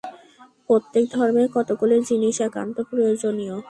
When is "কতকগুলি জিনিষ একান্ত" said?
1.55-2.77